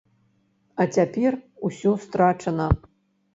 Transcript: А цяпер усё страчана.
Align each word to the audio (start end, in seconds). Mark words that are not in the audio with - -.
А 0.83 0.87
цяпер 0.95 1.37
усё 1.69 1.93
страчана. 2.07 2.67